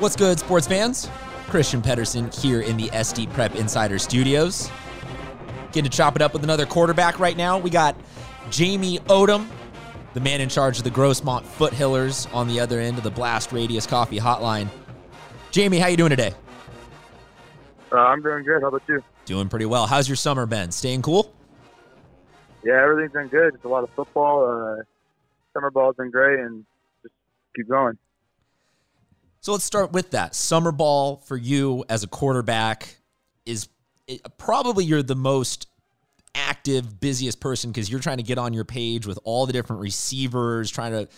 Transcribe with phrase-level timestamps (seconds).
[0.00, 1.10] What's good, sports fans?
[1.48, 4.70] Christian Pedersen here in the SD Prep Insider Studios.
[5.72, 7.58] Getting to chop it up with another quarterback right now.
[7.58, 7.94] We got
[8.48, 9.46] Jamie Odom,
[10.14, 13.52] the man in charge of the Grossmont Foothillers, on the other end of the Blast
[13.52, 14.70] Radius Coffee Hotline.
[15.50, 16.32] Jamie, how you doing today?
[17.92, 18.62] Uh, I'm doing good.
[18.62, 19.04] How about you?
[19.26, 19.86] Doing pretty well.
[19.86, 20.70] How's your summer been?
[20.70, 21.30] Staying cool?
[22.64, 23.54] Yeah, everything's been good.
[23.54, 24.46] It's a lot of football.
[24.46, 24.82] Uh,
[25.52, 26.64] summer ball's been great, and
[27.02, 27.12] just
[27.54, 27.98] keep going.
[29.40, 30.34] So let's start with that.
[30.34, 32.96] Summer ball for you as a quarterback
[33.46, 33.68] is
[34.06, 35.66] it, probably you're the most
[36.34, 39.80] active, busiest person because you're trying to get on your page with all the different
[39.80, 41.08] receivers, trying to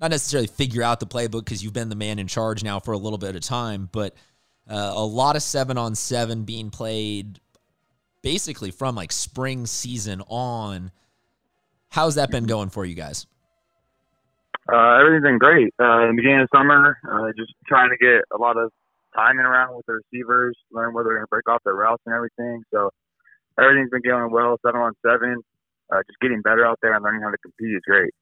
[0.00, 2.92] not necessarily figure out the playbook because you've been the man in charge now for
[2.92, 4.14] a little bit of time, but
[4.68, 7.40] uh, a lot of seven on seven being played
[8.22, 10.90] basically from like spring season on.
[11.88, 13.26] How's that been going for you guys?
[14.68, 15.72] Uh, everything's been great.
[15.80, 18.70] Uh, in the beginning of summer, uh, just trying to get a lot of
[19.14, 22.14] timing around with the receivers, learn where they're going to break off their routes and
[22.14, 22.62] everything.
[22.72, 22.90] So
[23.58, 24.56] everything's been going well.
[24.64, 25.42] Seven on seven,
[25.92, 28.12] uh, just getting better out there and learning how to compete is great.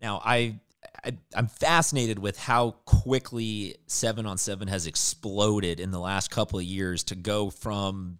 [0.00, 0.58] Now, I,
[1.04, 6.58] I I'm fascinated with how quickly seven on seven has exploded in the last couple
[6.58, 8.18] of years to go from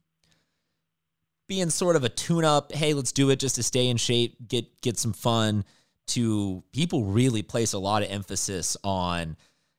[1.48, 4.36] being sort of a tune up, hey, let's do it just to stay in shape,
[4.46, 5.64] get get some fun
[6.08, 9.36] to people really place a lot of emphasis on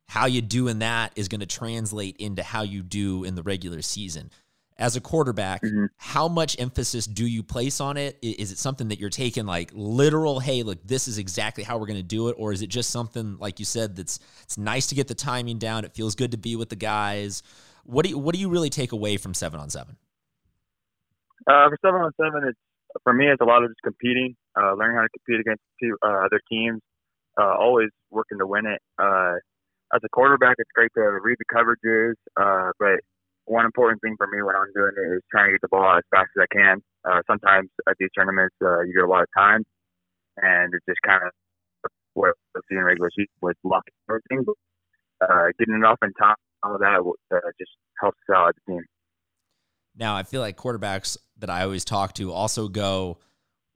[0.07, 3.43] how you do in that is going to translate into how you do in the
[3.43, 4.31] regular season.
[4.77, 5.85] As a quarterback, mm-hmm.
[5.97, 8.17] how much emphasis do you place on it?
[8.21, 11.85] Is it something that you're taking like literal, hey, look, this is exactly how we're
[11.85, 12.35] going to do it?
[12.39, 15.59] Or is it just something, like you said, that's it's nice to get the timing
[15.59, 15.85] down?
[15.85, 17.43] It feels good to be with the guys.
[17.83, 19.95] What do you, what do you really take away from seven on seven?
[21.45, 22.59] Uh, for seven on seven, it's
[23.03, 25.97] for me, it's a lot of just competing, uh, learning how to compete against two,
[26.03, 26.81] uh, other teams,
[27.39, 28.81] uh, always working to win it.
[28.97, 29.35] Uh,
[29.93, 32.99] as a quarterback, it's great to read the coverages, uh, but
[33.45, 35.97] one important thing for me when I'm doing it is trying to get the ball
[35.97, 36.81] as fast as I can.
[37.05, 39.63] Uh, sometimes at these tournaments, uh, you get a lot of time,
[40.37, 41.31] and it's just kind of
[42.13, 44.45] what the season regular season with luck and everything.
[44.45, 46.99] But, uh, getting it off in time, all of that
[47.35, 48.83] uh, just helps us out as a team.
[49.95, 53.19] Now, I feel like quarterbacks that I always talk to also go,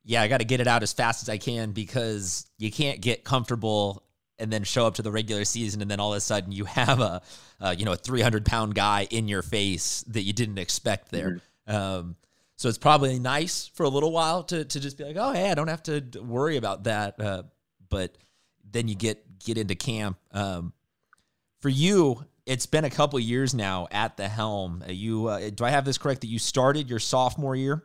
[0.08, 3.02] yeah, I got to get it out as fast as I can because you can't
[3.02, 4.04] get comfortable
[4.40, 6.64] and then show up to the regular season and then all of a sudden you
[6.64, 7.22] have a,
[7.60, 11.42] uh, you know, a 300 pound guy in your face that you didn't expect there.
[11.68, 11.76] Mm-hmm.
[11.76, 12.16] Um,
[12.56, 15.52] so it's probably nice for a little while to, to just be like, oh, hey,
[15.52, 17.20] I don't have to worry about that.
[17.20, 17.44] Uh,
[17.90, 18.18] but
[18.72, 20.18] then you get get into camp.
[20.32, 20.72] Um,
[21.60, 24.84] for you, it's been a couple years now at the helm.
[24.88, 27.84] Uh, you uh, do I have this correct that you started your sophomore year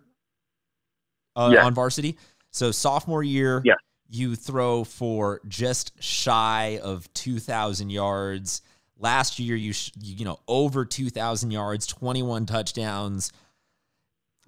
[1.36, 2.18] uh, on varsity?
[2.50, 3.74] So sophomore year, yeah.
[4.08, 8.62] you throw for just shy of two thousand yards.
[8.98, 13.32] Last year, you you know over two thousand yards, twenty one touchdowns.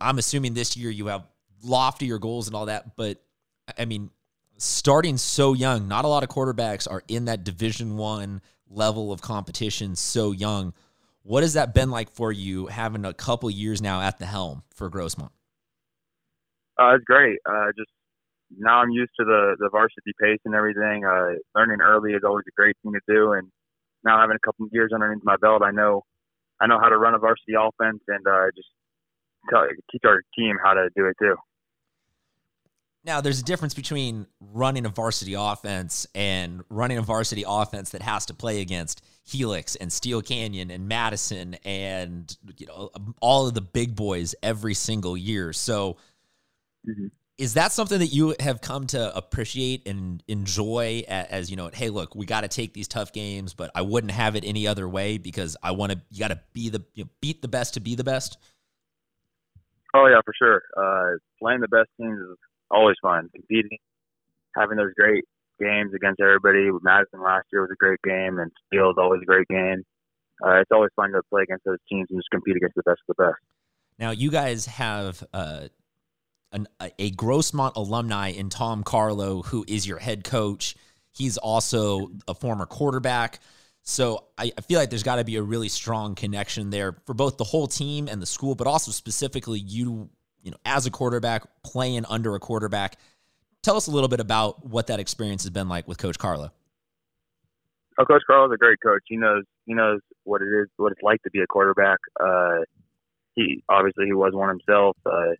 [0.01, 1.27] I'm assuming this year you have
[1.63, 3.23] loftier goals and all that, but
[3.79, 4.11] I mean,
[4.59, 9.23] starting so young, not a lot of quarterbacks are in that Division One level of
[9.23, 10.75] competition so young.
[11.23, 14.63] What has that been like for you having a couple years now at the helm
[14.75, 15.31] for Grossmont?
[16.79, 17.39] Uh, it's great.
[17.49, 17.91] Uh, just
[18.57, 21.05] now I'm used to the, the varsity pace and everything.
[21.05, 23.33] Uh, learning early is always a great thing to do.
[23.33, 23.49] And
[24.05, 26.03] now having a couple of years underneath my belt, I know,
[26.61, 28.69] I know how to run a varsity offense and, uh, just
[29.51, 31.37] tell, teach our team how to do it too.
[33.05, 38.01] Now, there's a difference between running a varsity offense and running a varsity offense that
[38.01, 43.53] has to play against Helix and Steele Canyon and Madison and you know all of
[43.53, 45.53] the big boys every single year.
[45.53, 45.99] So,
[46.89, 47.07] mm-hmm.
[47.39, 51.71] is that something that you have come to appreciate and enjoy as, as you know?
[51.73, 54.67] Hey, look, we got to take these tough games, but I wouldn't have it any
[54.67, 56.01] other way because I want to.
[56.11, 58.39] You got to be the you know, beat the best to be the best.
[59.95, 60.63] Oh yeah, for sure.
[60.77, 62.37] Uh, playing the best teams is
[62.71, 63.31] always fun.
[63.35, 63.79] Competing,
[64.57, 65.25] having those great
[65.61, 66.69] games against everybody.
[66.83, 69.85] Madison last year was a great game, and Steele is always a great game.
[70.45, 73.01] Uh, it's always fun to play against those teams and just compete against the best
[73.09, 73.39] of the best.
[73.99, 75.69] Now, you guys have uh,
[76.55, 76.67] an,
[76.99, 80.77] a Grossmont alumni in Tom Carlo, who is your head coach.
[81.13, 83.41] He's also a former quarterback.
[83.83, 87.13] So I, I feel like there's got to be a really strong connection there for
[87.13, 90.09] both the whole team and the school, but also specifically you
[90.45, 92.99] you know, as a quarterback, playing under a quarterback.
[93.63, 96.53] Tell us a little bit about what that experience has been like with Coach Carlo.
[97.99, 99.03] Oh, Coach Carlo is a great coach.
[99.07, 101.99] He knows he knows what it is, what it's like to be a quarterback.
[102.21, 102.59] Uh,
[103.35, 104.97] he obviously he was one himself.
[105.07, 105.33] Uh,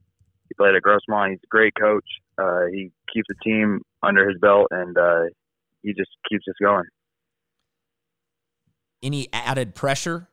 [0.55, 1.31] he played at Grossmont.
[1.31, 2.07] He's a great coach.
[2.39, 5.25] Uh, he keeps the team under his belt, and uh,
[5.83, 6.85] he just keeps us going.
[9.05, 10.29] any added pressure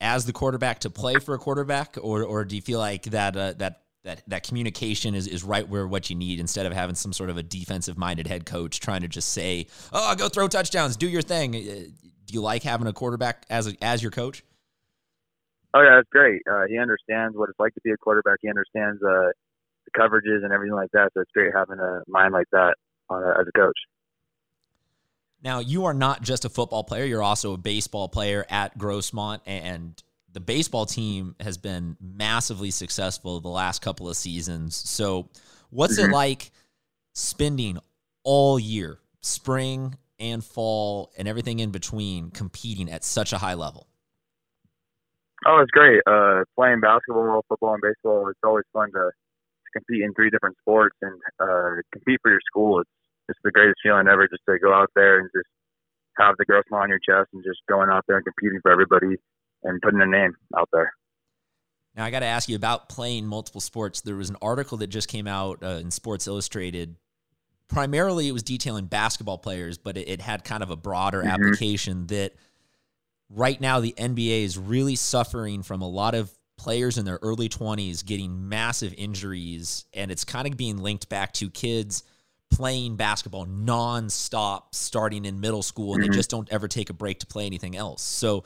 [0.00, 3.36] as the quarterback to play for a quarterback, or or do you feel like that
[3.36, 6.94] uh, that that that communication is, is right where what you need instead of having
[6.94, 10.46] some sort of a defensive minded head coach trying to just say, "Oh, go throw
[10.46, 11.74] touchdowns, do your thing." Uh,
[12.26, 14.44] do you like having a quarterback as a, as your coach?
[15.74, 16.42] Oh yeah, that's great.
[16.50, 18.38] Uh, he understands what it's like to be a quarterback.
[18.42, 19.30] He understands uh,
[19.98, 21.10] coverages and everything like that.
[21.14, 22.74] So it's great having a mind like that
[23.10, 23.76] uh, as a coach.
[25.42, 29.40] Now, you are not just a football player, you're also a baseball player at Grossmont,
[29.44, 30.02] and
[30.32, 34.74] the baseball team has been massively successful the last couple of seasons.
[34.74, 35.28] So,
[35.68, 36.10] what's mm-hmm.
[36.10, 36.50] it like
[37.12, 37.78] spending
[38.22, 43.86] all year, spring and fall, and everything in between, competing at such a high level?
[45.46, 46.00] Oh, it's great.
[46.06, 48.28] Uh, playing basketball, football, and baseball.
[48.28, 49.10] It's always fun to
[49.74, 52.80] compete in three different sports and uh, compete for your school.
[52.80, 52.90] It's
[53.28, 55.48] it's the greatest feeling ever just to go out there and just
[56.18, 59.16] have the Grossmont on your chest and just going out there and competing for everybody
[59.62, 60.92] and putting a name out there.
[61.96, 64.00] Now I got to ask you about playing multiple sports.
[64.00, 66.96] There was an article that just came out uh, in Sports Illustrated.
[67.68, 71.30] Primarily, it was detailing basketball players, but it, it had kind of a broader mm-hmm.
[71.30, 72.34] application that
[73.30, 77.48] right now the NBA is really suffering from a lot of players in their early
[77.48, 82.04] 20s getting massive injuries, and it's kind of being linked back to kids
[82.50, 86.12] playing basketball nonstop starting in middle school and mm-hmm.
[86.12, 88.02] they just don't ever take a break to play anything else.
[88.02, 88.44] So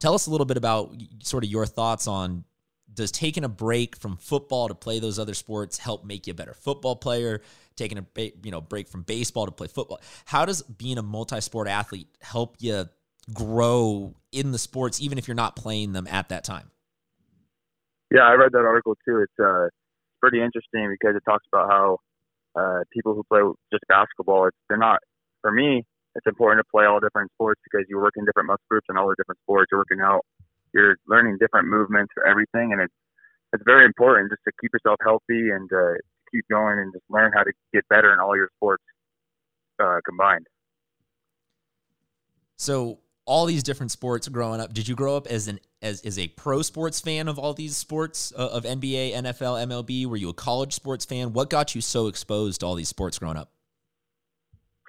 [0.00, 2.44] tell us a little bit about sort of your thoughts on
[2.92, 6.34] does taking a break from football to play those other sports help make you a
[6.34, 7.42] better football player?
[7.76, 8.04] Taking a
[8.42, 10.00] you know break from baseball to play football.
[10.24, 12.88] How does being a multi-sport athlete help you
[13.32, 16.72] grow in the sports even if you're not playing them at that time?
[18.10, 19.20] Yeah, I read that article too.
[19.20, 19.68] It's uh,
[20.20, 21.98] pretty interesting because it talks about how
[22.56, 23.40] uh, people who play
[23.72, 25.00] just basketball, it's, they're not,
[25.42, 25.84] for me,
[26.14, 28.98] it's important to play all different sports because you work in different muscle groups and
[28.98, 29.68] all the different sports.
[29.70, 30.24] You're working out,
[30.74, 32.72] you're learning different movements for everything.
[32.72, 32.94] And it's,
[33.52, 35.94] it's very important just to keep yourself healthy and uh,
[36.32, 38.82] keep going and just learn how to get better in all your sports
[39.80, 40.46] uh, combined.
[42.56, 42.98] So
[43.28, 44.72] all these different sports growing up.
[44.72, 47.76] Did you grow up as an as, as a pro sports fan of all these
[47.76, 50.06] sports uh, of NBA, NFL, MLB?
[50.06, 51.32] Were you a college sports fan?
[51.32, 53.52] What got you so exposed to all these sports growing up?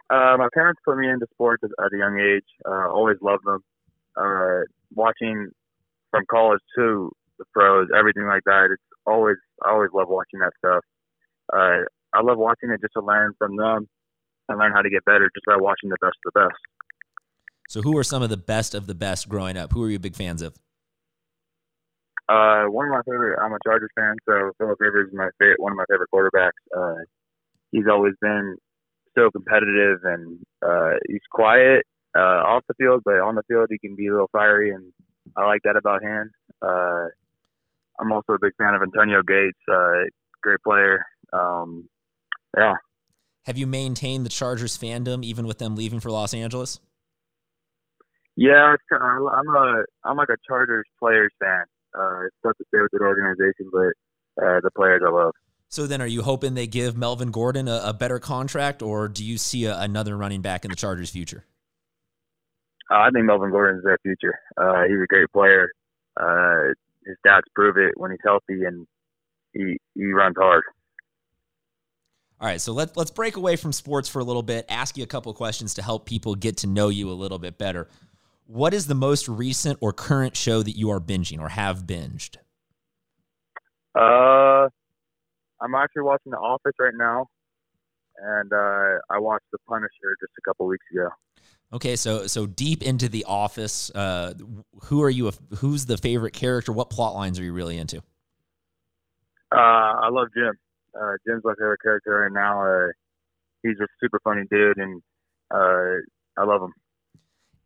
[0.10, 2.46] Uh, my parents put me into sports at, at a young age.
[2.66, 3.64] Uh, always loved them.
[4.18, 4.62] Uh,
[4.96, 5.50] watching
[6.10, 8.70] from college to the pros, everything like that.
[8.72, 10.84] It's always I always love watching that stuff.
[11.52, 11.84] Uh,
[12.14, 13.88] I love watching it just to learn from them
[14.48, 16.62] and learn how to get better just by watching the best of the best.
[17.70, 19.72] So, who are some of the best of the best growing up?
[19.72, 20.56] Who are you big fans of?
[22.28, 23.38] Uh, one of my favorite.
[23.40, 25.60] I'm a Chargers fan, so Philip Rivers is my favorite.
[25.60, 26.50] One of my favorite quarterbacks.
[26.76, 27.04] Uh,
[27.72, 28.56] he's always been
[29.16, 31.86] so competitive, and uh, he's quiet
[32.18, 34.92] uh, off the field, but on the field he can be a little fiery, and
[35.38, 36.32] I like that about him.
[36.64, 37.06] Uh,
[38.00, 39.60] I'm also a big fan of Antonio Gates.
[39.72, 40.10] Uh,
[40.42, 41.06] great player.
[41.34, 41.88] Um,
[42.58, 42.74] yeah.
[43.46, 46.80] Have you maintained the Chargers fandom even with them leaving for Los Angeles?
[48.40, 51.66] Yeah, I'm a I'm like a Chargers players fan.
[51.94, 55.34] Uh, it's tough to stay with the organization, but uh, the players I love.
[55.68, 59.26] So then, are you hoping they give Melvin Gordon a, a better contract, or do
[59.26, 61.44] you see a, another running back in the Chargers' future?
[62.90, 64.40] Uh, I think Melvin Gordon's their future.
[64.56, 65.70] Uh, he's a great player.
[66.18, 66.74] Uh,
[67.06, 68.88] his stats prove it when he's healthy, and
[69.52, 70.64] he he runs hard.
[72.40, 74.66] All right, so let's let's break away from sports for a little bit.
[74.70, 77.58] Ask you a couple questions to help people get to know you a little bit
[77.58, 77.90] better.
[78.50, 82.38] What is the most recent or current show that you are binging or have binged?
[83.94, 84.68] Uh,
[85.62, 87.28] I'm actually watching The Office right now,
[88.18, 91.10] and uh, I watched The Punisher just a couple weeks ago.
[91.74, 94.34] Okay, so so deep into The Office, uh,
[94.86, 95.32] who are you?
[95.58, 96.72] Who's the favorite character?
[96.72, 97.98] What plot lines are you really into?
[99.52, 100.58] Uh, I love Jim.
[101.00, 102.66] Uh, Jim's my favorite character right now.
[102.66, 102.88] Uh,
[103.62, 105.04] he's a super funny dude, and
[105.54, 106.02] uh,
[106.36, 106.74] I love him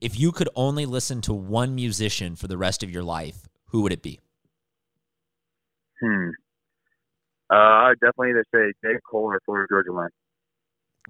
[0.03, 3.81] if you could only listen to one musician for the rest of your life, who
[3.81, 4.19] would it be?
[6.01, 6.29] Hmm.
[7.50, 10.10] Uh, I definitely either say Dave Cole or Florida Georgia Line.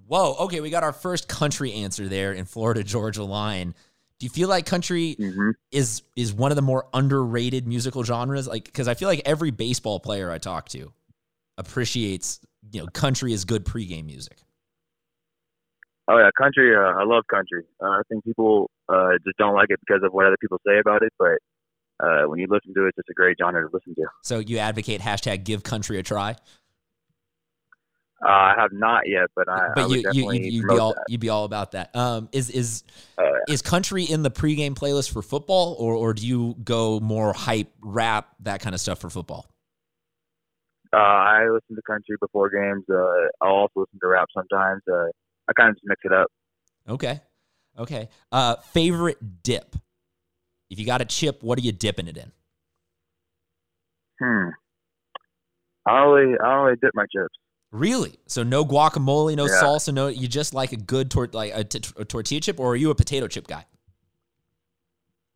[0.07, 0.35] Whoa.
[0.41, 3.73] Okay, we got our first country answer there in Florida Georgia Line.
[4.19, 5.51] Do you feel like country mm-hmm.
[5.71, 8.47] is is one of the more underrated musical genres?
[8.47, 10.93] Like, because I feel like every baseball player I talk to
[11.57, 12.39] appreciates
[12.71, 14.37] you know country is good pregame music.
[16.07, 16.75] Oh yeah, country.
[16.75, 17.63] Uh, I love country.
[17.81, 20.79] Uh, I think people uh, just don't like it because of what other people say
[20.79, 21.13] about it.
[21.17, 21.37] But
[21.99, 24.07] uh, when you listen to it, it's just a great genre to listen to.
[24.23, 26.35] So you advocate hashtag Give Country a try.
[28.23, 29.69] Uh, I have not yet, but I.
[29.75, 31.03] But I you, you, you, would be all that.
[31.09, 31.93] you'd be all about that.
[31.93, 32.83] Um, is is
[33.17, 37.33] uh, is country in the pregame playlist for football, or or do you go more
[37.33, 39.49] hype, rap, that kind of stuff for football?
[40.93, 42.85] Uh, I listen to country before games.
[42.89, 44.81] Uh, I'll also listen to rap sometimes.
[44.89, 45.07] Uh,
[45.49, 46.27] I kind of just mix it up.
[46.87, 47.19] Okay,
[47.77, 48.09] okay.
[48.31, 49.75] Uh, favorite dip?
[50.69, 52.31] If you got a chip, what are you dipping it in?
[54.19, 54.49] Hmm.
[55.85, 57.35] I only I only dip my chips.
[57.71, 58.19] Really?
[58.27, 59.61] So no guacamole, no yeah.
[59.61, 60.07] salsa, no.
[60.07, 62.91] You just like a good tor- like a, t- a tortilla chip, or are you
[62.91, 63.65] a potato chip guy?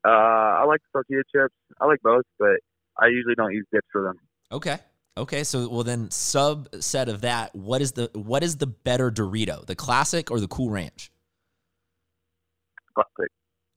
[0.05, 1.55] Uh, I like tortilla chips.
[1.81, 2.57] I like both, but
[2.97, 4.15] I usually don't use dips for them.
[4.51, 4.77] Okay.
[5.17, 5.43] Okay.
[5.43, 9.75] So well, then subset of that, what is the what is the better Dorito, the
[9.75, 11.11] classic or the Cool Ranch?
[12.97, 13.31] Classic.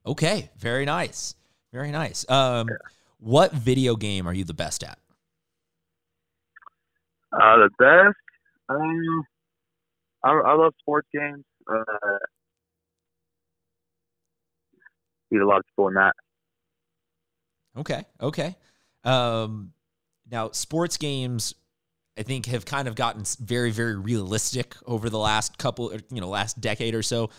[0.06, 0.50] Okay.
[0.56, 1.34] Very nice.
[1.72, 2.24] Very nice.
[2.30, 2.76] Um, yeah.
[3.18, 4.98] what video game are you the best at?
[7.32, 8.16] Uh, the best.
[8.70, 9.24] Um,
[10.24, 11.44] I, I love sports games.
[11.70, 11.84] Uh,
[15.30, 16.12] beat a lot of people in that.
[17.76, 18.04] Okay.
[18.22, 18.56] Okay.
[19.04, 19.72] Um,
[20.30, 21.54] now, sports games,
[22.18, 26.28] I think, have kind of gotten very, very realistic over the last couple, you know,
[26.28, 27.30] last decade or so.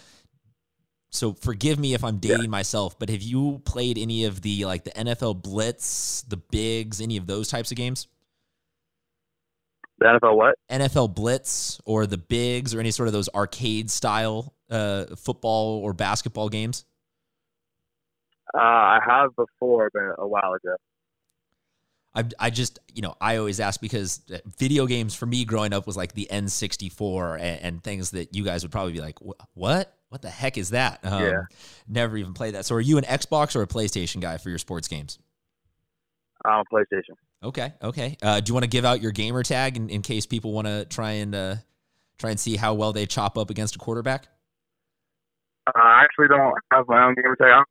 [1.12, 2.50] So forgive me if I'm dating yeah.
[2.50, 7.18] myself, but have you played any of the like the NFL Blitz, the Bigs, any
[7.18, 8.08] of those types of games?
[10.00, 10.56] The NFL what?
[10.72, 15.94] NFL Blitz or the Bigs or any sort of those arcade style uh, football or
[15.94, 16.86] basketball games?
[18.54, 20.76] Uh, I have before, but a while ago.
[22.14, 24.22] I, I just, you know, I always ask because
[24.58, 28.44] video games for me growing up was like the N64 and, and things that you
[28.44, 29.18] guys would probably be like,
[29.54, 29.94] what?
[30.10, 31.00] What the heck is that?
[31.04, 31.42] Um, yeah.
[31.88, 32.66] Never even played that.
[32.66, 35.20] So are you an Xbox or a PlayStation guy for your sports games?
[36.44, 37.16] I'm a PlayStation.
[37.44, 38.18] Okay, okay.
[38.22, 40.68] Uh, do you want to give out your gamer tag in, in case people want
[40.68, 41.56] to try and uh,
[42.18, 44.28] try and see how well they chop up against a quarterback?
[45.66, 47.64] Uh, I actually don't have my own gamer tag.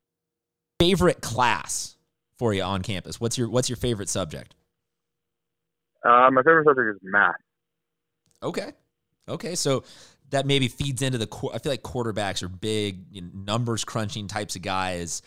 [0.78, 1.96] Favorite class
[2.40, 3.20] for you on campus?
[3.20, 4.54] What's your What's your favorite subject?
[6.02, 7.34] Uh, my favorite subject is math.
[8.42, 8.72] Okay,
[9.28, 9.54] okay.
[9.54, 9.84] So
[10.30, 11.28] that maybe feeds into the.
[11.52, 15.20] I feel like quarterbacks are big you know, numbers crunching types of guys.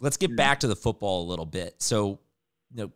[0.00, 0.36] Let's get hmm.
[0.36, 1.76] back to the football a little bit.
[1.78, 2.18] So,
[2.72, 2.92] you know,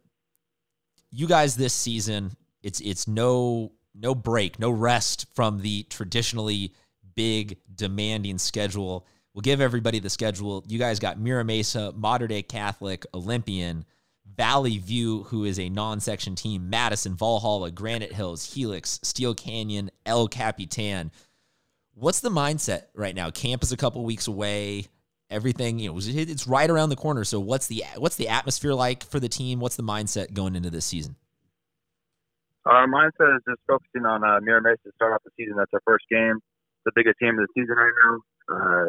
[1.13, 2.33] you guys this season,
[2.65, 6.75] it's it's no no break, no rest from the traditionally
[7.15, 9.07] big demanding schedule.
[9.35, 10.65] We'll give everybody the schedule.
[10.67, 13.85] You guys got Mira Mesa, Mater Dei Catholic, Olympian,
[14.37, 20.29] Valley View, who is a non-section team, Madison, Valhalla, Granite Hills, Helix, Steele Canyon, El
[20.29, 21.11] Capitan.
[21.95, 23.31] What's the mindset right now?
[23.31, 24.87] Camp is a couple weeks away
[25.31, 29.03] everything you know it's right around the corner so what's the what's the atmosphere like
[29.03, 31.17] for the team what's the mindset going into this season
[32.65, 35.57] our mindset is just focusing on uh, Mira Mesa to start off the season.
[35.57, 36.39] That's our first game,
[36.85, 38.15] the biggest game of the season right now.
[38.47, 38.87] Uh,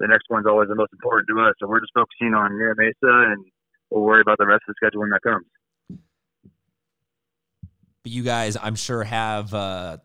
[0.00, 2.74] the next one's always the most important to us, so we're just focusing on Mira
[2.76, 3.44] Mesa, and
[3.90, 5.46] we'll worry about the rest of the schedule when that comes.
[8.02, 9.98] But you guys, I'm sure, have uh,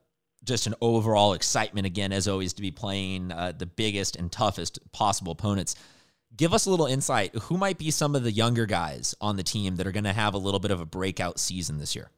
[0.44, 4.80] just an overall excitement again, as always, to be playing uh, the biggest and toughest
[4.92, 5.76] possible opponents.
[6.36, 7.36] Give us a little insight.
[7.36, 10.14] Who might be some of the younger guys on the team that are going to
[10.14, 12.10] have a little bit of a breakout season this year?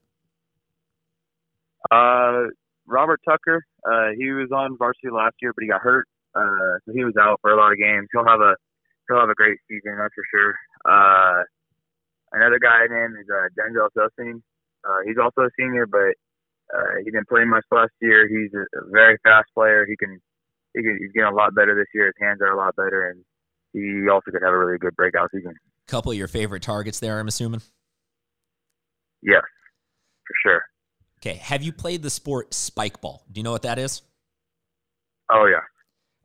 [1.91, 2.43] Uh,
[2.85, 3.65] Robert Tucker.
[3.85, 7.13] Uh, he was on varsity last year, but he got hurt, uh, so he was
[7.19, 8.07] out for a lot of games.
[8.11, 8.55] He'll have a
[9.07, 10.53] he'll have a great season, that's for sure.
[10.85, 11.43] Uh,
[12.33, 14.41] another guy named is uh, Denzel Sussing.
[14.83, 16.17] Uh, he's also a senior, but
[16.73, 18.27] uh, he didn't play much last year.
[18.27, 19.85] He's a, very fast player.
[19.87, 20.19] He can,
[20.73, 22.07] he can he's getting a lot better this year.
[22.07, 23.23] His hands are a lot better, and
[23.73, 25.53] he also could have a really good breakout season.
[25.87, 27.61] Couple of your favorite targets there, I'm assuming.
[29.21, 29.43] Yes,
[30.25, 30.63] for sure.
[31.19, 33.23] Okay, have you played the sport spike ball?
[33.31, 34.01] Do you know what that is?
[35.31, 35.61] Oh yeah.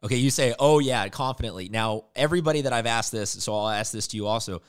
[0.02, 1.68] Okay, you say, "Oh yeah," confidently.
[1.68, 4.62] Now, everybody that I've asked this, so I'll ask this to you also.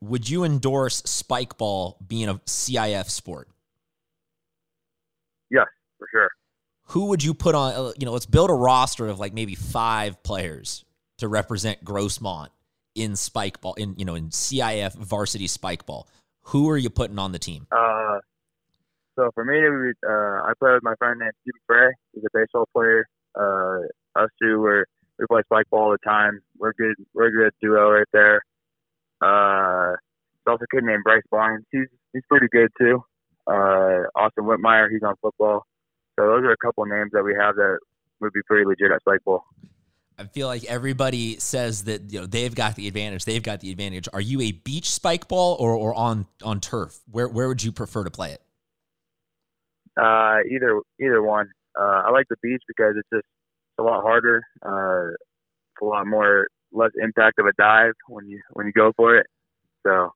[0.00, 3.48] Would you endorse spike ball being a CIF sport?
[5.50, 5.66] Yes,
[5.98, 6.28] for sure.
[6.88, 7.72] Who would you put on?
[7.72, 10.84] Uh, you know, let's build a roster of like maybe five players
[11.18, 12.48] to represent Grossmont
[12.94, 16.08] in spike ball, in you know, in CIF varsity spike ball.
[16.48, 17.66] Who are you putting on the team?
[17.72, 18.18] Uh,
[19.16, 19.56] so for me,
[20.06, 20.10] uh,
[20.44, 21.88] I play with my friend named Stephen Frey.
[22.12, 23.06] He's a baseball player.
[23.34, 23.78] Uh,
[24.16, 24.84] us two, we
[25.18, 26.40] we play spike ball all the time.
[26.58, 26.96] We're good.
[27.14, 28.42] We're a good duo right there.
[29.20, 29.96] Uh,
[30.44, 31.64] there's also a kid named Bryce Barnes.
[31.70, 33.04] He's he's pretty good too
[33.46, 35.66] uh, Austin Whitmire, he's on football.
[36.18, 37.78] So those are a couple names that we have that
[38.20, 39.44] would be pretty legit at spike ball.
[40.16, 43.24] I feel like everybody says that you know they've got the advantage.
[43.24, 44.08] They've got the advantage.
[44.12, 47.00] Are you a beach spike ball or, or on on turf?
[47.10, 48.40] Where where would you prefer to play it?
[50.00, 51.50] Uh, either either one.
[51.76, 53.26] Uh, I like the beach because it's just
[53.78, 54.40] a lot harder.
[54.62, 55.16] Uh,
[55.80, 59.26] a lot more less impact of a dive when you when you go for it.
[59.86, 60.12] So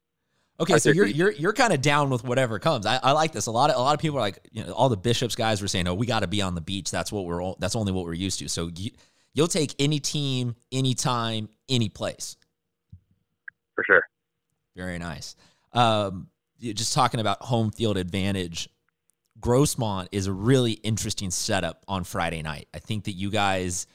[0.60, 2.84] Okay, so you're you're you're kind of down with whatever comes.
[2.84, 3.46] I, I like this.
[3.46, 5.62] A lot of a lot of people are like, you know, all the bishops guys
[5.62, 6.90] were saying, "Oh, we got to be on the beach.
[6.90, 8.90] That's what we're that's only what we're used to." So you,
[9.34, 12.36] you'll take any team, anytime, any place.
[13.76, 14.02] For sure.
[14.74, 15.36] Very nice.
[15.72, 16.26] Um,
[16.60, 18.68] just talking about home field advantage.
[19.38, 22.66] Grossmont is a really interesting setup on Friday night.
[22.74, 23.86] I think that you guys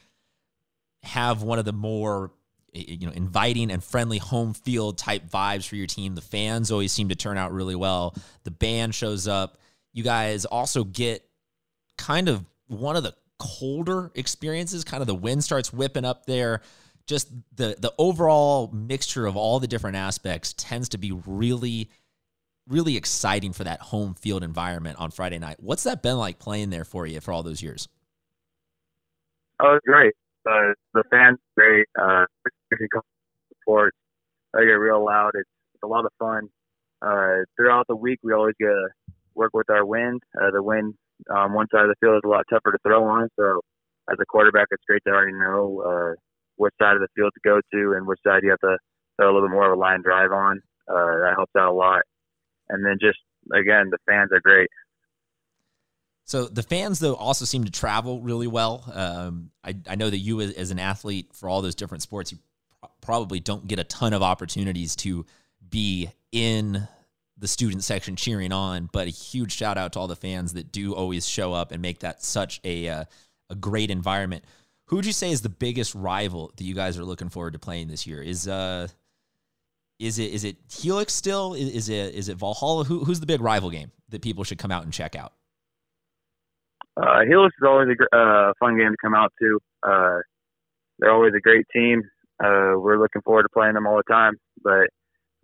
[1.03, 2.31] have one of the more
[2.73, 6.15] you know inviting and friendly home field type vibes for your team.
[6.15, 8.15] The fans always seem to turn out really well.
[8.43, 9.57] The band shows up.
[9.93, 11.23] You guys also get
[11.97, 14.83] kind of one of the colder experiences.
[14.83, 16.61] Kind of the wind starts whipping up there.
[17.05, 21.89] Just the the overall mixture of all the different aspects tends to be really
[22.69, 25.57] really exciting for that home field environment on Friday night.
[25.59, 27.89] What's that been like playing there for you for all those years?
[29.61, 30.13] Oh, great.
[30.47, 31.87] Uh, the fans great.
[31.99, 32.25] Uh,
[33.49, 33.93] support.
[34.53, 35.31] They get real loud.
[35.35, 36.49] It's, it's a lot of fun.
[37.01, 38.89] Uh, throughout the week, we always get to
[39.35, 40.21] work with our wind.
[40.39, 40.93] Uh, the wind
[41.33, 43.29] on one side of the field is a lot tougher to throw on.
[43.39, 43.61] So
[44.11, 46.15] as a quarterback, it's great to already know uh,
[46.57, 48.77] which side of the field to go to and which side you have to
[49.17, 50.61] throw a little bit more of a line drive on.
[50.87, 52.01] Uh, that helps out a lot.
[52.69, 53.19] And then just
[53.53, 54.69] again, the fans are great.
[56.25, 58.89] So the fans, though, also seem to travel really well.
[58.93, 62.31] Um, I, I, know that you, as, as, an athlete for all those different sports,
[62.31, 62.37] you
[63.01, 65.25] probably don't get a ton of opportunities to
[65.69, 66.87] be in
[67.37, 68.89] the student section cheering on.
[68.93, 71.81] But a huge shout out to all the fans that do always show up and
[71.81, 73.03] make that such a uh,
[73.49, 74.45] a great environment.
[74.85, 77.59] Who would you say is the biggest rival that you guys are looking forward to
[77.59, 78.21] playing this year?
[78.21, 78.87] Is uh
[79.99, 81.53] is it is it Helix still?
[81.53, 82.83] Is, is it is it Valhalla?
[82.85, 85.33] Who, who's the big rival game that people should come out and check out?
[86.95, 89.59] Uh, Helix is always a uh, fun game to come out to.
[89.81, 90.19] Uh,
[90.99, 92.03] they're always a great team.
[92.43, 94.87] Uh, we're looking forward to playing them all the time, but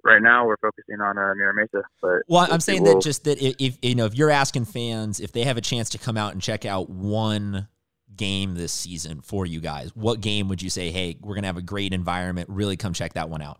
[0.03, 1.83] right now we're focusing on uh, Mira Mesa.
[2.01, 5.19] But well, I'm saying that just that if, if you know if you're asking fans
[5.19, 7.67] if they have a chance to come out and check out one
[8.15, 10.91] game this season for you guys, what game would you say?
[10.91, 12.49] Hey, we're gonna have a great environment.
[12.49, 13.59] Really, come check that one out.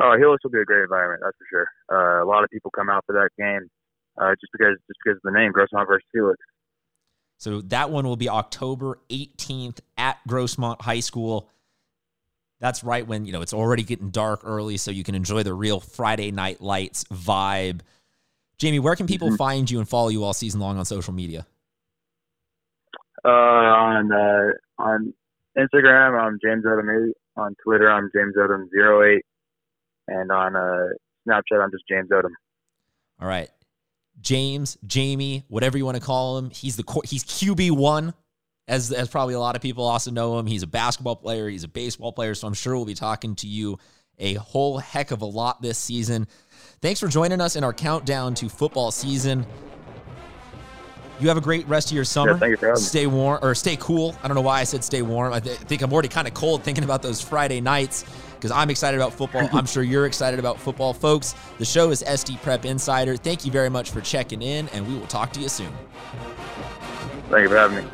[0.00, 1.68] Oh, Helix will be a great environment, that's for sure.
[1.90, 3.70] Uh, a lot of people come out for that game
[4.18, 6.38] uh, just because just because of the name Grossmont versus Helix.
[7.38, 11.48] So that one will be October 18th at Grossmont High School.
[12.60, 15.52] That's right when you know it's already getting dark early, so you can enjoy the
[15.52, 17.80] real Friday night lights vibe.
[18.58, 19.36] Jamie, where can people mm-hmm.
[19.36, 21.46] find you and follow you all season long on social media?
[23.24, 25.12] Uh, on uh, on
[25.58, 27.14] Instagram, I'm James Odom eight.
[27.36, 29.24] On Twitter, I'm James Odom 08
[30.08, 30.88] and on uh,
[31.26, 32.30] Snapchat, I'm just James Odom.
[33.20, 33.48] All right,
[34.20, 36.50] James, Jamie, whatever you want to call him.
[36.50, 38.14] He's the he's QB one,
[38.68, 40.46] as as probably a lot of people also know him.
[40.46, 41.48] He's a basketball player.
[41.48, 42.34] He's a baseball player.
[42.34, 43.78] So I'm sure we'll be talking to you
[44.18, 46.26] a whole heck of a lot this season.
[46.80, 49.46] Thanks for joining us in our countdown to football season.
[51.20, 52.32] You have a great rest of your summer.
[52.32, 52.38] Yeah,
[52.74, 54.16] stay warm or stay cool.
[54.22, 55.32] I don't know why I said stay warm.
[55.32, 58.04] I th- think I'm already kind of cold thinking about those Friday nights
[58.44, 59.48] because I'm excited about football.
[59.54, 60.92] I'm sure you're excited about football.
[60.92, 63.16] Folks, the show is SD Prep Insider.
[63.16, 65.72] Thank you very much for checking in, and we will talk to you soon.
[67.30, 67.90] Thank you for having me.